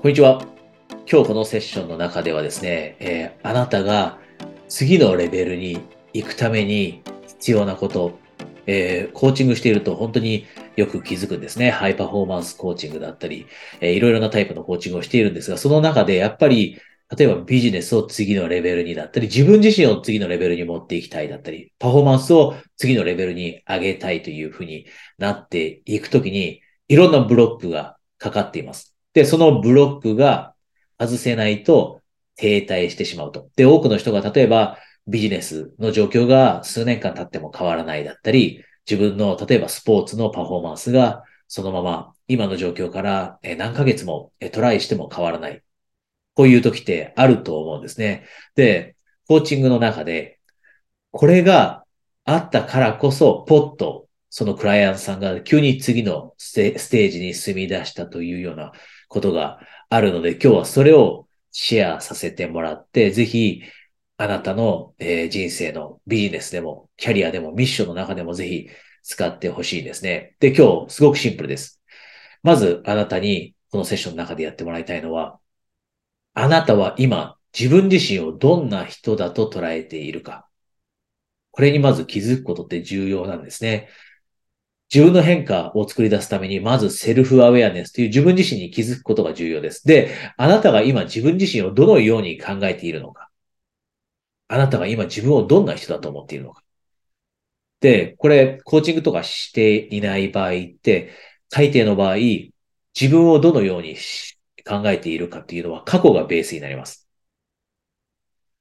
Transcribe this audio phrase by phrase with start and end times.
[0.00, 0.42] こんにちは。
[1.06, 4.18] 今日このセッションの中ではですね、えー、あなたが
[4.66, 5.78] 次のレベルに
[6.14, 8.18] 行くために必要なこと、
[8.64, 11.70] えー、コーチングしていると本当によく気づくんですね。
[11.70, 13.46] ハイパフォーマンスコーチングだったり、
[13.82, 16.80] えー、いろいろなタイプのコーチングをしているんですが、その中でやっぱり
[17.14, 24.86] 例えばビジネスを次のレベルにだったり、自分自身を次のレベルに持っていきたいだったり、パフォーマンスを次のレベルに上げたいというふうに
[25.18, 28.89] なっていくときに、いろんなブロックがかかっています。
[29.12, 30.54] で、そのブロックが
[30.98, 32.00] 外せないと
[32.36, 33.48] 停滞してしまうと。
[33.56, 45.62] で、多くの人が例えばビジネスの状況が数年間経っても変わらないだったり、自分の例えばスポーツのパフォーマンスがそのまま今の状況から何ヶ月もトライしても変わらない。
[46.34, 48.24] こういう時ってあると思うんですね。
[48.54, 50.38] で、コーチングの中で、
[51.10, 51.84] これが
[52.24, 58.72] あったからこそ、ポッと、そのクライアントさんが急に次のステージに進み出したというような
[59.10, 59.60] ことが
[59.90, 63.62] あるので、今日はそれをシェアさせてもらって、ぜひ、
[64.16, 68.68] あなたの、え人生のビジネスでも、キャリアでも、ミッションの中でもぜひ
[69.02, 70.36] 使ってほしいですね。
[70.40, 71.82] で、今日、すごくシンプルです。
[72.42, 75.40] まず、あなたに、このセッションの中でやってもらいたいのは、
[76.34, 80.48] あなたは今、自分自身をどんな人だと捉えているか。
[81.50, 83.88] これにまず気づくことって重要なんですね。
[84.92, 89.86] 自分の変化を作り出すために、まずセルフアウェアネスという自分自身に気づくことが重要です。
[89.86, 93.30] で、あなたが今自分自身をどのように考えているのか。
[94.48, 96.62] あなたが今自分をどんな人だと思っているのか。
[97.80, 101.10] で、これ、コーチングとかしていない場合って、
[101.50, 102.16] 大抵の場合、
[102.98, 103.96] 自分をどのように
[104.66, 107.08] 考えているかっていうのは過去がベースになります。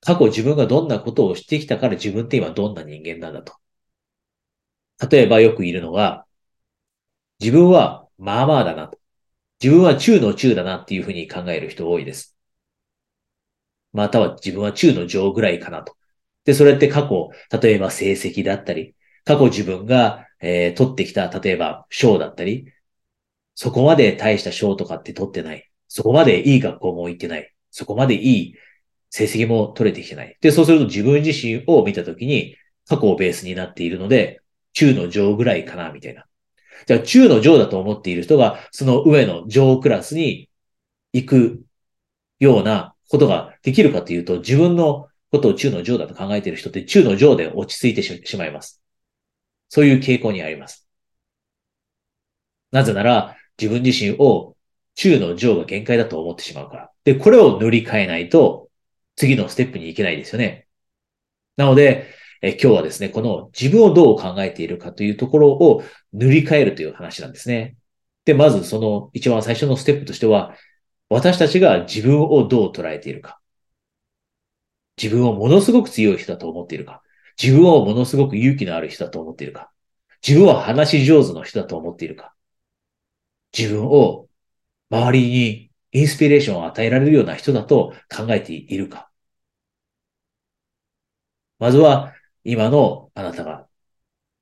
[0.00, 3.54] 過去自分がどんなことをしてきたから自分って今どんな人間なんだと。
[5.10, 6.26] 例えばよくいるのが、
[7.40, 8.98] 自分はまあまあだなと。
[9.62, 12.36] 自分は中の中だなっていうふうに考える人多いです。
[13.92, 15.96] または自分は中の上ぐらいかなと。
[16.44, 22.72] で、それって過去、例えば成績だったり、過去自分が、えー、取ってきた、例えば賞だったり、
[23.54, 25.68] そこまで大した賞とかって取ってない。
[25.88, 27.52] そこまでいい学校も行ってない。
[27.70, 28.54] そこまでいい
[29.10, 30.36] 成績も取れてきてない。
[30.40, 32.56] で、そうすると自分自身を見たときに
[32.86, 34.40] 過去をベースになっているので、
[34.78, 36.24] 中の上ぐらいかな、みたいな。
[36.86, 40.48] じゃあ、中の上だと思っている人が、その上の上クラスに
[41.12, 41.62] 行く
[42.38, 48.80] ようなことができるかというと、自分のことを中の上だと考えている人って中の上で落ち着いてしまいます。
[49.68, 50.86] そういう傾向にあります。
[52.70, 54.56] なぜなら、自分自身を
[54.94, 56.90] 中の上が限界だと思ってしまうから。
[57.02, 58.70] で、これを塗り替えないと、
[59.16, 60.68] 次のステップに行けないですよね。
[61.56, 62.06] なので、
[62.42, 65.82] え今日はですね、この自分をどう考えているかというところを
[66.12, 67.76] 塗り替えるという話なんですね。
[68.24, 70.54] で、まずその一番最初のステップとしては、
[71.08, 73.40] 私たちが自分をどう捉えているか。
[75.02, 77.02] 自分をものすごく強い人だと思っているか。
[77.40, 79.70] 自分をものすごく勇気のある人だと思っているか。
[80.26, 82.34] 自分は話し上手の人だと思っているか。
[83.56, 84.28] 自分を
[84.90, 89.10] 周りにインスピレーションを与えられるような人だと考えているか。
[91.58, 93.66] まずは、今のあなたが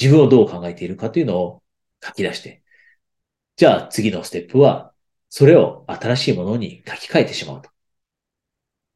[0.00, 1.62] 自分をどう考えているかというのを
[2.02, 2.62] 書き出して、
[3.56, 4.92] じゃあ次のステップは、
[5.28, 7.70] それを新しいものに書き換えてしまうと。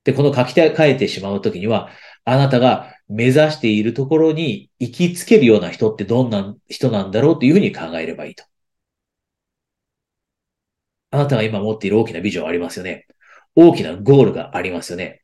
[0.04, 1.90] で、この書き換えてしまうときには、
[2.24, 8.44] あなたが目指しているところに行きつけるような人ってどんな人なんだろうというふうに考えればいいと。
[11.10, 13.06] あなたが今持っている大きなビジョンありますよね。
[13.54, 15.22] 大きなゴールがありますよね。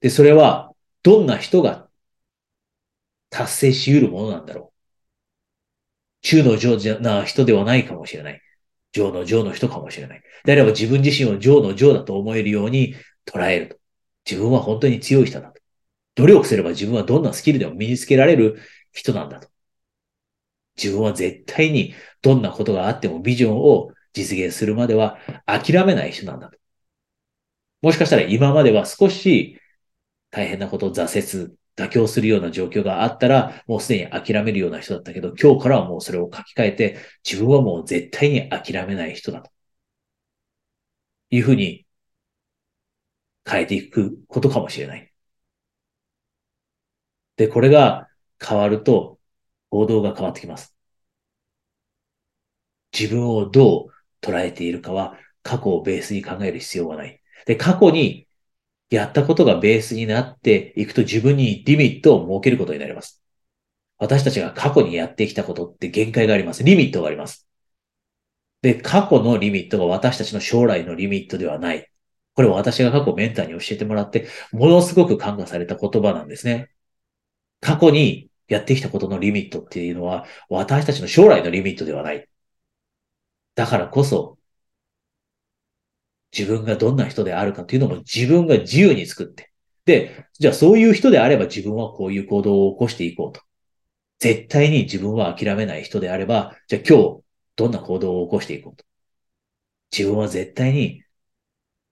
[0.00, 0.72] で、それは、
[1.02, 1.88] どんな人が
[3.32, 4.72] 達成し得るものなんだろう。
[6.22, 8.40] 中の上な人ではないかもしれない。
[8.92, 10.22] 上の上の人かもしれない。
[10.44, 12.94] であれば自分自身を上の上だと思えるように
[13.26, 13.76] 捉えると。
[14.30, 15.60] 自分は本当に強い人だと。
[16.14, 18.60] 努力すれば自分はどんなスキルでも身につけられる
[18.92, 19.48] 人なんだと。
[20.76, 26.58] 自分は絶対にどんなことがあってもビジョンを実現するまでは諦めない人なんだと。
[27.80, 29.58] もしかしたら今までは少し
[30.30, 36.98] 大変なことを挫折、妥協するような状況があったら、もうすでに諦めるような人だったけど、今日からはもうそれを書き換えて、
[37.28, 39.50] 自分はもう絶対に諦めない人だと。
[41.30, 41.86] いうふうに
[43.48, 45.12] 変えていくことかもしれない。
[47.36, 48.08] で、これが
[48.40, 49.18] 変わると、
[49.70, 50.74] 行動が変わってきます。
[52.92, 53.90] 自分をどう
[54.20, 57.20] 捉えているかは過去をベースに考える必要はない。
[57.46, 58.28] で、過去に
[58.96, 63.22] やったことがベースになっていくと自分にリミットを設けることになります。
[63.98, 66.64] 私たちが過去にやってきたことって限界があります。
[66.64, 67.48] リミットがあります。
[68.62, 71.88] で、過去のリミットが私たちの将来のリミットではない。
[72.34, 76.70] これは私が過去メンターに教えてもらって、ものすごく感化された言葉なんですね。
[77.60, 82.28] 過去にやってきたことのリミットっていうのは、私たちの将来のリミットではない。
[83.54, 84.38] だからこそ、
[86.36, 89.52] 自分がどんな人であるかっていうのも自分が自由に作って。
[89.84, 93.42] で、じゃあそういう人であれば自分はこういう行動を起こしていこうと。
[94.18, 97.22] 絶対に自分は諦めない人であれば、じゃあ今日
[97.56, 98.84] どんな行動を起こしていこうと。
[99.96, 101.02] 自分は絶対に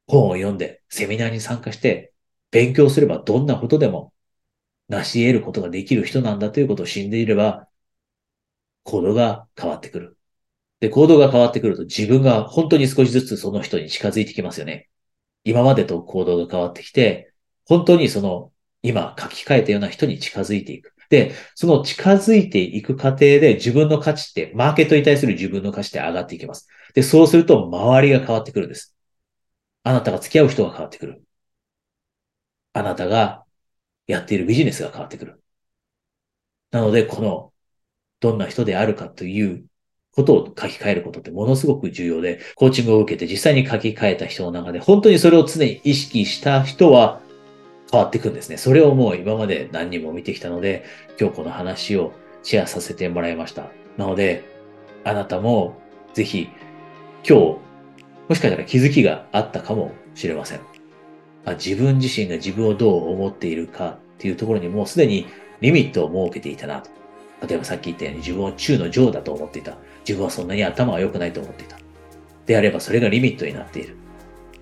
[0.06, 2.12] 本を読んで、セミナーに参加して、
[2.50, 4.12] 勉強すればどんなことでも
[4.88, 7.68] 成し得ることができる人なんだということを死んでいれば、
[8.84, 10.19] 行動が変わってくる。
[10.80, 14.88] で、行動が変わってくると自分が本当に少しずつその人に近づいてきますよね。
[15.44, 17.32] 今までと行動が変わってきて、
[17.66, 20.94] 本当にその今書き換えたような人に近づいていく。
[21.10, 26.68] で、その近づいていく過程で自分の価値って、マーケットに対する自分の価値って上がっていきます。
[26.94, 28.96] で、そうすると周りが変わってくるんです。
[29.82, 31.22] あなたが付き合う人が変わってくる。
[32.72, 33.44] あなたが
[34.06, 35.42] やっているビジネスが変わってくる。
[36.70, 37.52] なので、この、
[38.20, 39.66] どんな人であるかという
[40.14, 47.20] ことを書き換えることってものすごく重要で、コーチングを受けて実際に書き換えた人の中で、本当にそれを常に意識した人は
[47.90, 48.56] 変わっていくんですね。
[48.56, 50.84] それをもう今まで何人も見てきたので、
[51.18, 52.12] 今日この話を
[52.42, 53.70] シェアさせてもらいました。
[53.96, 54.44] なので、
[55.04, 55.80] あなたも
[56.12, 56.48] ぜひ
[57.26, 57.58] 今日、
[58.28, 60.60] もしかしたら気づきがあったかもしれません。
[61.44, 65.26] あ自分自身が自分をどう思っているかっていうところにもうすでに
[65.60, 66.90] リミットを設けていたなと。
[67.46, 69.76] 例えばさっき言ったように自分を中の上だと思っていた。
[70.06, 71.78] 自分はそんなに頭が良くないと思っていた。
[72.46, 73.96] であればそれがリミットになっている。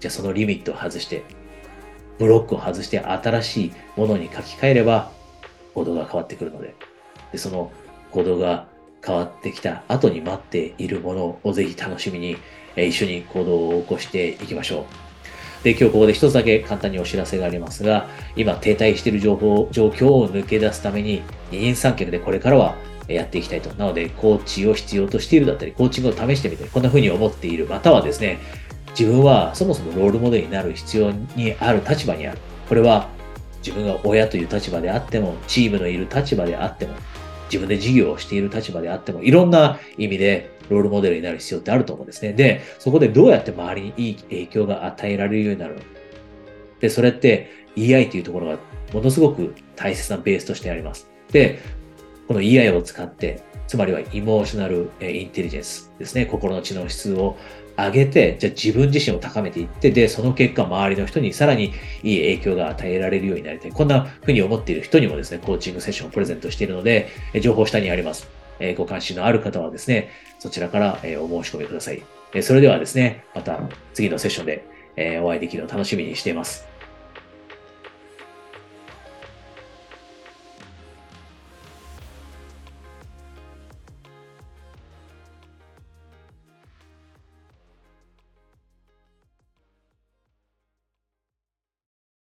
[0.00, 1.24] じゃあそのリミットを外して、
[2.18, 5.10] ブロックを外して新しいものに書き換えれば
[5.74, 6.74] 行動が変わってくるので、
[7.32, 7.72] でその
[8.10, 8.66] 行動が
[9.04, 12.36] 変わってきた後に待っているものをぜひ楽しみに、
[12.76, 15.07] 一緒に行動を起こしていきましょう。
[15.62, 22.76] で、今日ここで一つだけ簡単にお知らせがありますが、今停滞している情報、状況を抜け出すために、二人三脚でこれからは
[23.08, 23.70] やっていきたいと。
[23.74, 28.38] なので、コーチを必要としているだったり、コーチングを試してみたり、こんな風に思っている、またはですね、
[28.98, 32.38] 自分はそもそもロールモデルになる必要にある立場にある。
[32.68, 33.08] これは
[33.58, 36.94] 自分が親という立場であっても、チームのいる立場であっても、
[37.50, 42.32] 自分で事業をしている立場であっても、いろんな意味でロールモデルになる必要ってあると思うんですね。
[42.32, 45.80] で、そこでどうやって周りにいい影響が与えられるようになるの？
[46.80, 48.58] で、それって EI というところが
[48.92, 51.10] ものすごく大切なベースとしてあります。
[51.32, 51.60] で、
[52.26, 56.26] この EI を使って、つまりはイモーショナルインテリジェンスですね。
[56.26, 57.36] 心の知能指数を
[57.78, 61.72] 上げて、じゃあ自分自身を高めていって、で、その結果、周りの人にさらに
[62.02, 63.72] いい影響が与えられるようになりたい。
[63.72, 67.08] こんな風に思っている人にもですね、コーチングセッションをプレゼントしているので、
[67.40, 68.28] 情報下にあります。
[68.60, 70.10] えご関心のある方はですね、
[70.40, 72.02] そちらから、えお申し込みください。
[72.34, 73.60] えそれではですね、また
[73.94, 74.64] 次のセッションで、
[74.96, 76.77] えお会いできるのを楽しみにしています。